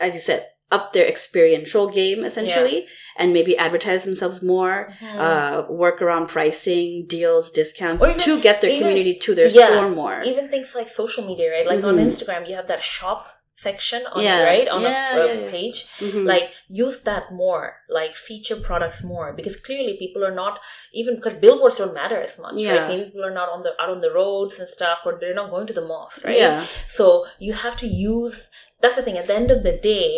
[0.00, 4.92] as you said, up their experiential game essentially, and maybe advertise themselves more.
[5.00, 5.18] Mhm.
[5.18, 9.66] Uh, work around pricing, deals, discounts even- to get their even- community to their yeah,
[9.66, 10.22] store more.
[10.24, 11.66] even things like social media, right?
[11.66, 12.06] Like on Mhm.
[12.06, 13.26] Instagram, you have that shop
[13.66, 14.42] section on Yeah.
[14.52, 16.24] right on Yeah, the uh, yeah, page Mhm.
[16.32, 16.46] like
[16.84, 17.64] use that more
[17.98, 20.54] like feature products more because clearly people are not
[21.00, 22.72] even because billboards don't matter as much Yeah.
[22.74, 25.40] right maybe people are not on the out on the roads and stuff or they're
[25.42, 26.58] not going to the malls right Yeah.
[26.98, 27.04] so
[27.46, 28.36] you have to use
[28.82, 30.08] that's the thing at the end of the day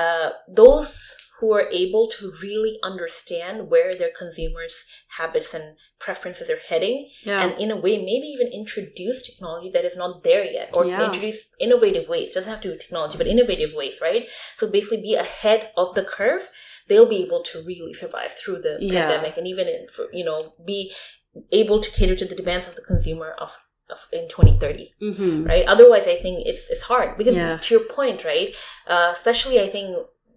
[0.00, 0.28] uh,
[0.62, 0.90] those
[1.42, 4.84] who are able to really understand where their consumers
[5.18, 5.64] habits and
[5.98, 7.42] preferences are heading Yeah.
[7.42, 11.04] and in a way maybe even introduce technology that is not there yet or Yeah.
[11.06, 15.14] introduce innovative ways doesn't have to be technology but innovative ways right so basically be
[15.26, 16.44] ahead of the curve
[16.88, 18.92] they'll be able to really survive through the Yeah.
[19.00, 20.40] pandemic and even in, for, you know
[20.72, 20.80] be
[21.62, 23.50] able to cater to the demands of the consumer of,
[24.18, 25.46] in 2030 Mhm.
[25.50, 27.58] right otherwise i think it's it's hard because Yeah.
[27.64, 28.48] to your point right
[28.92, 29.88] uh, especially i think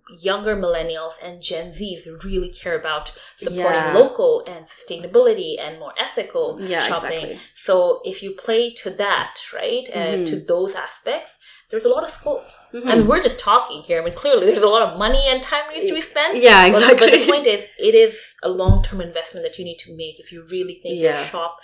[0.09, 3.93] younger millennials and gen z's really care about supporting Yeah.
[3.93, 7.39] local and sustainability and more ethical Yeah, shopping exactly.
[7.53, 10.29] so if you play to that right and Mhm.
[10.29, 11.31] to those aspects
[11.69, 12.91] there's a lot of scope Mhm.
[12.91, 14.01] I mean, we're just talking here.
[14.01, 16.35] I mean, clearly there's a lot of money and time needs to be spent.
[16.37, 19.77] Yeah, But- But, the point is, it is a long term investment that you need
[19.85, 21.25] to make if you really think your Yeah.
[21.25, 21.57] shop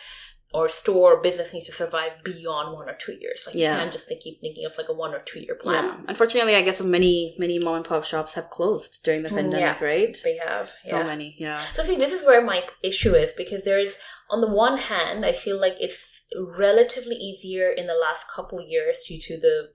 [0.54, 3.44] or store or business needs to survive beyond one or two years.
[3.46, 3.72] Like Yeah.
[3.74, 5.86] you can't just think, keep thinking of like a one or two year plan.
[5.86, 5.96] Yeah.
[6.10, 9.80] Unfortunately, I guess many many mom and pop shops have closed during the Mm, pandemic,
[9.80, 9.86] yeah.
[9.86, 10.18] right?
[10.24, 11.04] They have So yeah.
[11.04, 11.60] many, yeah.
[11.74, 13.98] So see, this is where my issue is because there's
[14.30, 16.22] on the one hand, I feel like it's
[16.58, 19.70] relatively easier in the last couple of years due to the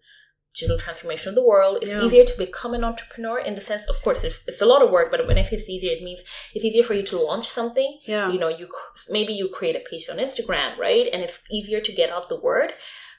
[0.56, 1.78] digital transformation of the world.
[1.82, 2.02] It's Yeah.
[2.04, 4.90] easier to become an entrepreneur in the sense, of course, it's, it's a lot of
[4.90, 6.20] work, but when I say it's easier, it means
[6.54, 7.98] it's easier for you to launch something.
[8.06, 8.32] Yeah.
[8.32, 8.68] You know, you
[9.10, 11.06] maybe you create a page on Instagram, right?
[11.12, 12.72] And it's easier to get out the word.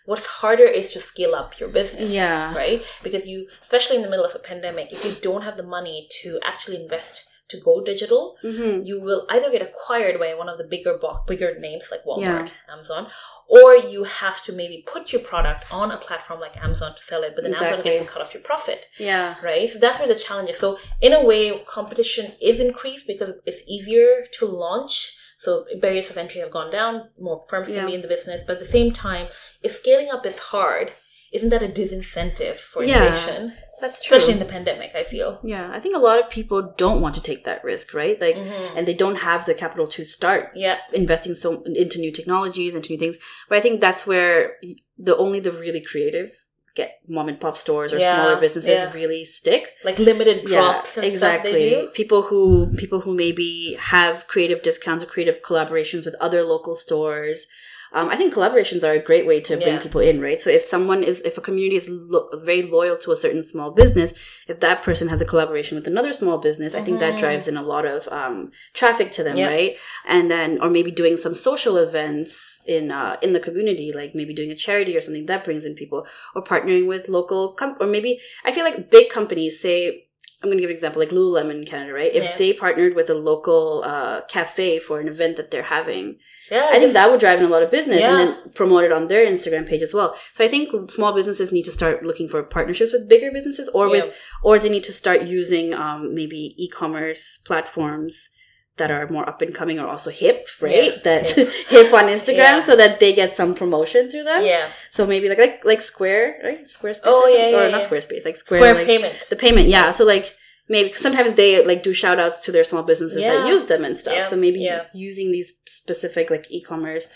[0.06, 2.56] What's harder is to scale up your business Yeah.
[2.56, 2.84] right?
[3.04, 6.08] Because you, especially in the middle of a pandemic, if you don't have the money
[6.22, 8.84] to actually invest to go digital, Mm-hmm.
[8.86, 12.48] you will either get acquired by one of the bigger bo- bigger names like Walmart,
[12.48, 12.74] Yeah.
[12.74, 13.08] Amazon,
[13.48, 17.24] or you have to maybe put your product on a platform like Amazon to sell
[17.24, 17.92] it, but then Amazon Exactly.
[17.92, 19.36] gets to cut off your profit, Yeah.
[19.42, 19.70] right?
[19.70, 20.58] So that's where the challenge is.
[20.58, 25.16] So in a way, competition is increased because it's easier to launch.
[25.40, 27.10] So barriers of entry have gone down.
[27.20, 27.86] More firms can Yeah.
[27.86, 29.28] be in the business, but at the same time,
[29.64, 30.92] if scaling up is hard,
[31.32, 33.04] isn't that a disincentive for Yeah.
[33.06, 33.54] innovation?
[33.80, 34.18] That's true.
[34.18, 35.40] Especially in the pandemic, I feel.
[35.44, 38.20] yeah, I think a lot of people don't want to take that risk, right?
[38.20, 38.76] Like, Mhm.
[38.76, 42.92] and they don't have the capital to start Yeah, investing so into new technologies, into
[42.94, 43.18] new things.
[43.50, 44.58] But I think that's where
[44.98, 46.32] the only the really creative
[46.76, 48.94] get mom and pop stores or Yeah, smaller businesses yeah.
[48.94, 49.64] really stick.
[49.84, 51.50] like limited drops and exactly.
[51.52, 51.88] stuff they do.
[51.94, 57.48] People who people who maybe have creative discounts or creative collaborations with other local stores,
[57.94, 59.82] um, I think collaborations are a great way to bring Yeah.
[59.82, 60.40] people in, right?
[60.42, 63.72] So if someone is, if a community is lo- very loyal to a certain small
[63.72, 64.14] business,
[64.48, 67.20] if that person has a collaboration with another small business, I think that Mhm.
[67.20, 69.48] drives in a lot of um, traffic to them, Yeah.
[69.48, 69.78] right?
[70.06, 74.34] And then, or maybe doing some social events in uh, in the community, like maybe
[74.34, 77.88] doing a charity or something that brings in people, or partnering with local, com- or
[77.88, 80.04] maybe I feel like big companies say.
[80.44, 82.14] I'm going to give an example, like Lululemon in Canada, right?
[82.14, 82.36] If Yeah.
[82.38, 86.20] they partnered with a local uh, cafe for an event that they're having,
[86.52, 88.84] Yeah, I think just- that would drive in a lot of business and then promote
[88.84, 90.16] it on their Instagram page as well.
[90.36, 93.90] So I think small businesses need to start looking for partnerships with bigger businesses or
[93.90, 98.30] with or they need to start using um, maybe e-commerce platforms
[98.78, 100.94] that are more up and coming are also hip, right?
[100.96, 101.50] Yeah, That hip.
[101.70, 102.60] hip on Instagram Yeah.
[102.62, 104.46] so that they get some promotion through that.
[104.46, 106.64] yeah, So maybe like like like Square, right?
[106.66, 107.56] Squarespace Oh, or, yeah, something?
[107.60, 107.84] or yeah, not.
[107.90, 109.16] Squarespace, like Square, Square like, payment.
[109.30, 109.92] the payment, yeah.
[109.92, 110.36] So like
[110.70, 113.98] maybe sometimes they like do shout outs to their small businesses that use them and
[113.98, 114.14] stuff.
[114.16, 114.86] Yeah, So maybe yeah.
[114.94, 117.08] using these specific like e-commerce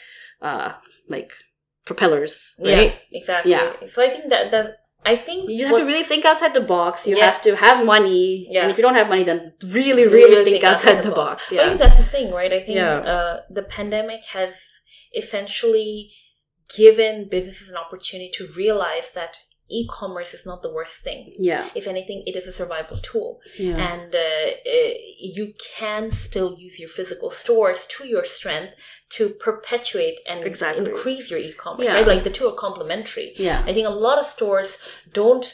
[0.41, 0.73] uh
[1.09, 1.31] like
[1.85, 2.93] propellers, Yeah, right?
[3.11, 3.51] exactly.
[3.51, 3.73] Yeah.
[3.87, 6.61] So I think that that I think You have what- to really think outside the
[6.61, 7.07] box.
[7.07, 7.25] You Yeah.
[7.31, 8.47] have to have money.
[8.51, 8.61] Yeah.
[8.61, 11.51] And if you don't have money, then really, really, think, outside, the box.
[11.51, 11.65] I Yeah.
[11.67, 12.53] think that's the thing, right?
[12.53, 12.99] I think Yeah.
[12.99, 14.81] uh, the pandemic has
[15.15, 16.11] essentially
[16.77, 19.39] given businesses an opportunity to realize that
[19.79, 21.33] e-commerce is not the worst thing.
[21.39, 21.69] Yeah.
[21.75, 23.39] If anything, it is a survival tool.
[23.57, 23.77] Yeah.
[23.93, 24.93] and uh, uh,
[25.37, 28.73] you can still use your physical stores to your strength
[29.17, 30.85] to perpetuate and Exactly.
[30.89, 31.95] increase your e-commerce Yeah.
[31.95, 33.59] right like the two are complementary yeah.
[33.69, 34.77] i think a lot of stores
[35.13, 35.45] don't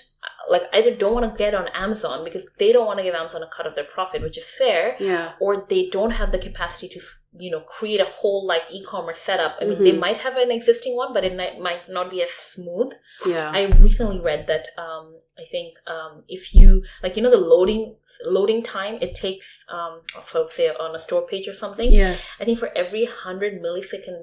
[0.50, 3.44] like either don't want to get on amazon because they don't want to give amazon
[3.44, 5.34] a cut of their profit which is fair Yeah.
[5.40, 7.00] or they don't have the capacity to
[7.40, 10.00] you know create a whole like e-commerce setup i mean they Mhm.
[10.00, 12.94] might have an existing one but it might, might not be as smooth
[13.26, 13.52] Yeah.
[13.60, 15.06] I recently read that um,
[15.38, 19.94] I think um, if you like you know the loading loading time it takes um,
[20.30, 21.92] so say on a store page or something.
[21.92, 22.16] yeah.
[22.40, 24.18] I think for every hundred millisecond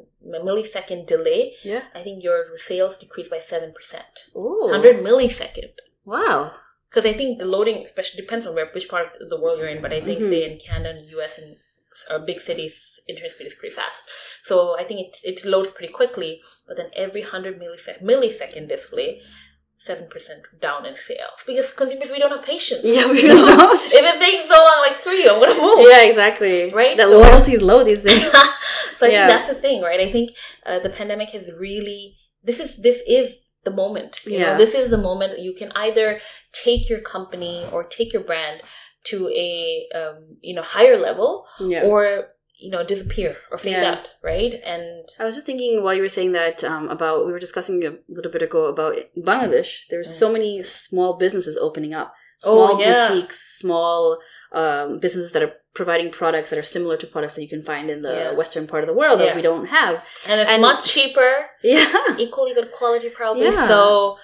[0.47, 1.83] millisecond delay, Yeah.
[1.95, 4.13] I think your sales decrease by seven percent.
[4.37, 4.69] Ooh.
[4.73, 5.73] Hundred millisecond.
[6.05, 6.53] Wow.
[6.91, 9.69] Because I think the loading, especially depends on where which part of the world you're
[9.69, 10.29] in, but I think Mhm.
[10.29, 11.57] say in Canada and US and
[12.11, 14.05] or big cities, internet speed is pretty fast.
[14.45, 19.23] So I think it it loads pretty quickly, but then every hundred millisecond millisecond display,
[19.81, 22.83] seven percent down in sales because consumers we don't have patience.
[22.85, 23.81] Yeah, we don't.
[24.01, 25.87] if it takes so long, like screw you, I'm gonna move.
[25.89, 26.73] yeah, exactly.
[26.73, 26.97] Right?
[26.97, 28.25] That So- loyalty is low these days.
[28.99, 29.27] so I Yeah.
[29.27, 30.01] think that's the thing, right?
[30.01, 30.31] I think
[30.67, 34.21] uh, the pandemic has really this is this is the moment.
[34.25, 34.53] You Yeah.
[34.53, 36.21] know, this is the moment you can either
[36.53, 38.63] take your company or take your brand
[39.05, 41.83] to a um, you know higher level yeah.
[41.85, 43.91] or you know disappear or phase Yeah.
[43.93, 44.55] out, right?
[44.65, 47.85] And I was just thinking while you were saying that um, about we were discussing
[47.85, 49.71] a little bit ago about Bangladesh.
[49.91, 53.09] There were so many small businesses opening up, Oh, small yeah.
[53.09, 54.19] boutiques, small
[54.53, 57.91] um, businesses that are providing products that are similar to products that you can find
[57.91, 58.31] in the Yeah.
[58.33, 60.03] western part of the world that we don't have.
[60.27, 61.85] and it's And- much cheaper, Yeah,
[62.19, 63.45] equally good quality, probably.
[63.47, 63.67] Yeah.
[63.69, 64.17] So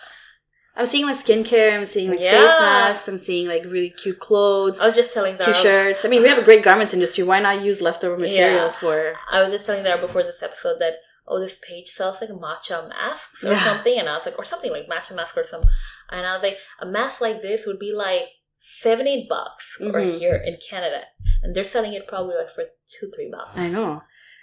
[0.76, 1.74] I'm seeing like skincare.
[1.76, 3.08] I'm seeing like face masks.
[3.08, 5.52] I'm seeing like really cute clothes, I was just telling Zara.
[5.52, 6.04] t-shirts.
[6.04, 7.24] I mean, we have a great garments industry.
[7.24, 8.72] Why not use leftover material Yeah.
[8.72, 9.14] for?
[9.30, 10.94] I was just telling Zara before this episode that
[11.32, 13.64] oh, this page sells like matcha masks or Yeah.
[13.64, 15.62] something, and I was like, or something like matcha mask or some,
[16.10, 18.24] and I was like, a mask like this would be like
[18.62, 20.18] seven, eight bucks, or Mhm.
[20.18, 21.04] here in Canada,
[21.42, 23.56] and they're selling it probably like for two, three bucks.
[23.58, 24.02] I know.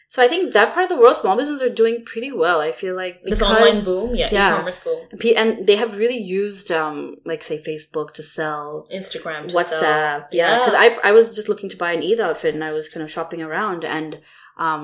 [0.09, 2.59] So I think that part of the world, small businesses are doing pretty well.
[2.61, 4.53] I feel like This online boom, yeah, Yeah.
[4.55, 5.01] e-commerce boom,
[5.35, 9.79] and they have really used um like say facebook to sell Instagram, to whatsapp
[10.21, 12.71] sell- yeah because I, I was just looking to buy an eid outfit and i
[12.71, 14.19] was kind of shopping around and
[14.57, 14.83] um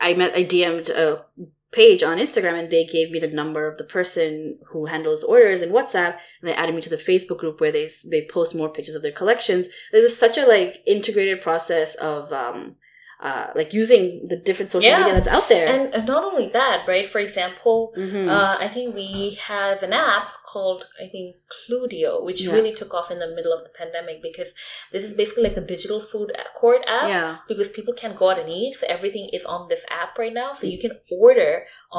[0.00, 1.24] i met i dm'd a
[1.70, 5.60] page on instagram and they gave me the number of the person who handles orders
[5.60, 8.70] in whatsapp and they added me to the facebook group where they they post more
[8.70, 12.76] pictures of their collections there's such a like integrated process of um
[13.20, 14.98] uh like using the different social Yeah.
[15.00, 17.04] media that's out there and, not only that, right?
[17.04, 18.28] For example, Mhm.
[18.30, 22.52] Uh, I think we have an app called I think Cludio, which Yeah.
[22.56, 24.50] really took off in the middle of the pandemic because
[24.92, 26.28] this is basically like a digital food
[26.60, 27.08] court app.
[27.14, 30.36] yeah Because people can't go out and eat, so everything is on this app right
[30.42, 30.50] now.
[30.60, 31.52] So you can order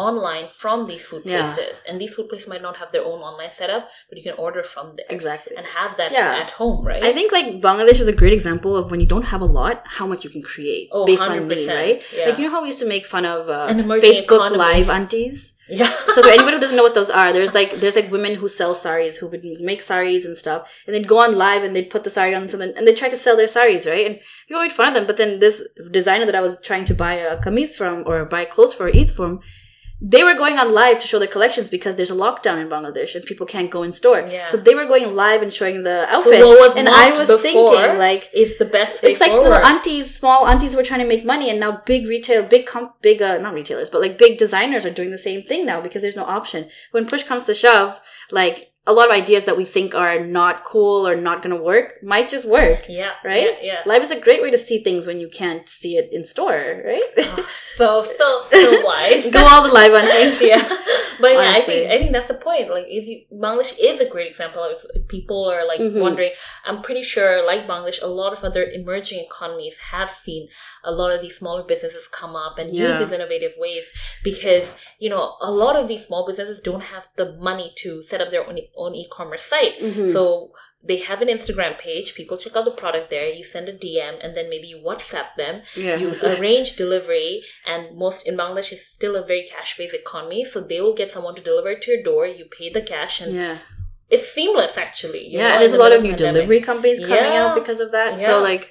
[0.06, 1.88] online from these food places, Yeah.
[1.88, 4.64] and these food places might not have their own online setup, but you can order
[4.74, 6.42] from there exactly and have that Yeah.
[6.44, 7.04] at home, right?
[7.10, 9.76] I think like Bangladesh is a great example of when you don't have a lot,
[10.00, 11.98] how much you can create Oh, based on 100%, need, right?
[12.20, 12.26] yeah.
[12.28, 13.68] Like you know how we used to make fun of uh,
[14.08, 14.58] Facebook economy.
[14.58, 15.40] Live aunties.
[15.70, 15.94] Yeah.
[16.16, 18.48] So for anybody who doesn't know what those are, there's like there's like women who
[18.48, 21.90] sell saris who would make saris and stuff, and they'd go on live and they'd
[21.90, 24.06] put the sari on something and they try to sell their saris, right?
[24.06, 25.08] And people made fun of them.
[25.08, 28.46] But then this designer that I was trying to buy a kameez from or buy
[28.46, 29.40] clothes for Eid from,
[30.02, 33.16] they were going on live to show their collections because there's a lockdown in Bangladesh
[33.16, 34.22] and people can't go in store.
[34.22, 34.48] Yeah.
[34.48, 36.40] So they were going live and showing the outfit.
[36.40, 39.50] was and I was thinking like it's the best it's like forward.
[39.50, 43.02] little aunties, small aunties were trying to make money, and now big retail, big comp,
[43.02, 46.02] big uh, not retailers, but like big designers are doing the same thing now because
[46.02, 46.70] there's no option.
[46.92, 48.00] When push comes to shove,
[48.32, 51.62] like a lot of ideas that we think are not cool or not going to
[51.74, 52.82] work might just work.
[52.90, 53.44] yeah, Right?
[53.48, 53.80] Yeah, yeah.
[53.92, 56.64] Live is a great way to see things when you can't see it in store,
[56.92, 57.10] right?
[57.80, 57.88] so
[58.20, 59.24] so so wise.
[59.38, 60.42] Go all the live aunties.
[60.52, 60.64] yeah,
[61.24, 62.66] but yeah, I think I think that's the point.
[62.76, 66.00] Like, if you Bangladesh is a great example of if people are like Mhm.
[66.06, 66.32] wondering.
[66.68, 70.42] I'm pretty sure, like Bangladesh, a lot of other emerging economies have seen
[70.84, 73.86] a lot of these smaller businesses come up and use these innovative ways
[74.24, 74.66] because
[75.04, 78.30] you know a lot of these small businesses don't have the money to set up
[78.32, 79.76] their own own e-commerce site.
[79.82, 80.14] Mhm.
[80.14, 80.52] So
[80.90, 82.16] they have an Instagram page.
[82.16, 83.28] People check out the product there.
[83.40, 85.96] You send a DM, and then maybe you WhatsApp them yeah.
[86.02, 87.32] you arrange delivery
[87.72, 91.12] and most in bangladesh is still a very cash based economy so they will get
[91.12, 93.58] someone to deliver it to your door you pay the cash and yeah.
[94.10, 96.34] it's seamless actually Yeah, know, and there's a lot of new pandemic.
[96.36, 97.42] delivery companies coming Yeah.
[97.48, 98.12] out because of that.
[98.18, 98.28] Yeah.
[98.28, 98.66] So like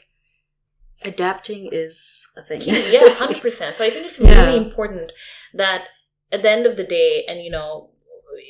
[1.02, 2.60] adapting is a thing.
[2.96, 5.12] yeah 100% so i think it's really important
[5.54, 5.80] that
[6.32, 7.90] at the end of the day and you know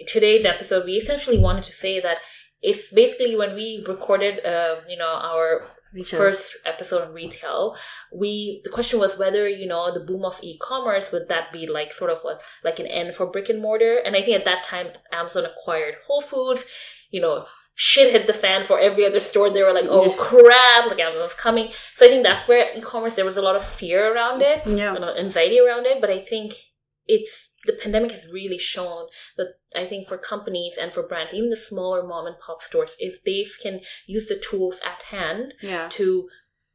[0.06, 2.18] today's episode we essentially wanted to say that
[2.62, 6.18] it's basically when we recorded uh, you know our Retail.
[6.20, 7.74] first episode on retail,
[8.14, 11.92] we the question was whether you know the boom of e-commerce would that be like
[11.92, 14.62] sort of what like an end for brick and mortar, and I think at that
[14.62, 16.66] time Amazon acquired Whole Foods,
[17.10, 17.46] you know.
[17.80, 19.50] Shit hit the fan for every other store.
[19.50, 20.16] They were like, "Oh Yeah.
[20.18, 20.86] crap!
[20.90, 24.12] Like Amazon's coming." So I think that's where e-commerce there was a lot of fear
[24.12, 24.96] around it, Yeah.
[25.16, 26.00] anxiety around it.
[26.00, 26.54] But I think
[27.08, 29.06] it's the pandemic has really shown
[29.38, 32.94] that I think for companies and for brands, even the smaller mom and pop stores,
[32.98, 35.88] if they can use the tools at hand Yeah.
[35.92, 36.28] to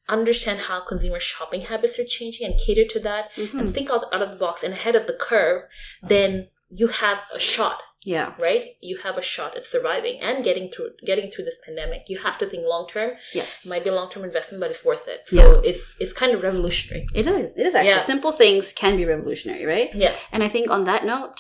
[0.10, 3.60] understand how consumer shopping habits are changing and cater to that Mhm.
[3.60, 5.64] and think out, out of the box and ahead of the curve,
[6.02, 8.34] then you have a shot, Yeah.
[8.40, 8.76] right?
[8.82, 12.04] You have a shot at surviving and getting through getting through this pandemic.
[12.08, 13.12] You have to think long term.
[13.34, 13.66] Yes.
[13.66, 15.22] It might be a long term investment, but it's worth it.
[15.28, 15.70] So Yeah.
[15.70, 17.08] it's it's kind of revolutionary.
[17.16, 17.52] It is.
[17.56, 17.90] It is actually.
[17.92, 18.00] Yeah.
[18.00, 19.90] Simple things can be revolutionary, right?
[19.96, 20.16] Yeah.
[20.32, 21.40] And I think on that note,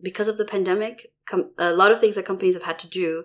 [0.00, 3.24] because of the pandemic, com- a lot of things that companies have had to do,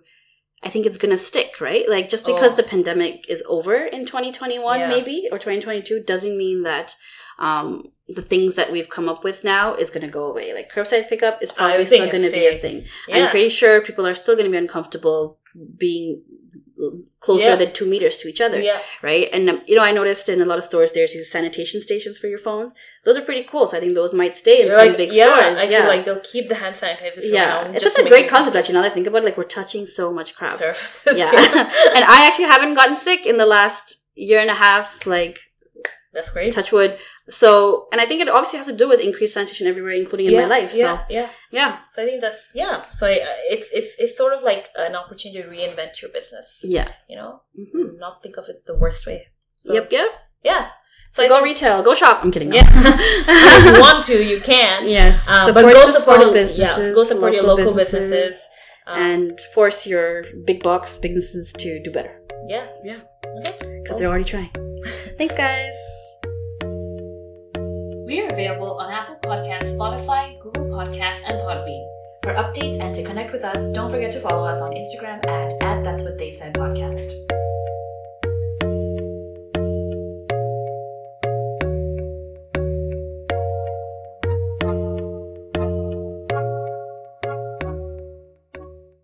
[0.63, 1.87] I think it's going to stick, right?
[1.89, 2.55] Like just because Oh.
[2.55, 4.87] the pandemic is over in 2021 Yeah.
[4.87, 6.95] maybe or 2022 doesn't mean that
[7.39, 10.53] um, the things that we've come up with now is going to go away.
[10.53, 12.85] Like curbside pickup is probably still going to be a thing.
[13.07, 13.25] Yeah.
[13.25, 15.39] I'm pretty sure people are still going to be uncomfortable
[15.77, 16.21] being
[17.19, 17.55] closer Yeah.
[17.55, 18.79] than two meters to each other yeah.
[19.01, 19.29] right?
[19.31, 22.17] And um, you know, I noticed in a lot of stores there's these sanitation stations
[22.17, 22.73] for your phones.
[23.05, 23.67] Those are pretty cool.
[23.67, 25.57] So I think those might stay in You're some like, big yeah, stores.
[25.59, 27.75] I yeah, feel like they'll keep the hand sanitizers yeah, around.
[27.75, 28.55] it's just such a great concept.
[28.55, 30.57] Actually, now that I think about it, like we're touching so much crap.
[30.59, 31.17] surfaces.
[31.19, 31.29] Yeah,
[31.95, 35.05] and I actually haven't gotten sick in the last year and a half.
[35.07, 35.39] Like
[36.13, 36.53] That's great.
[36.53, 36.97] touch wood.
[37.29, 40.35] So, and I think it obviously has to do with increased sanitation everywhere, including in
[40.35, 40.71] my life.
[40.75, 41.29] Yeah, So, yeah.
[41.51, 42.81] yeah, So I think that's yeah.
[42.99, 46.59] So I, it's it's it's sort of like an opportunity to reinvent your business.
[46.63, 46.89] yeah.
[47.09, 49.27] You know, hmm not think of it the worst way.
[49.57, 50.09] So, Yep, yep.
[50.43, 50.67] Yeah.
[51.13, 52.19] So I go retail, go shop.
[52.23, 52.49] I'm kidding.
[52.49, 52.57] no.
[52.57, 52.65] Yeah.
[52.73, 54.87] if you want to, you can.
[54.87, 58.45] yes, Um, but go support your, yeah, go support your local businesses.
[58.85, 62.67] Um, and force your big box businesses to do better yeah.
[62.83, 62.99] Yeah.
[63.37, 63.79] Okay.
[63.81, 64.51] Because they're already trying.
[65.17, 65.73] Thanks, guys.
[68.13, 71.83] We are available on Apple Podcasts, Spotify, Google Podcasts, and Podbean.
[72.21, 75.53] For updates and to connect with us, don't forget to follow us on Instagram at,
[75.63, 77.09] at That's What They Said Podcast.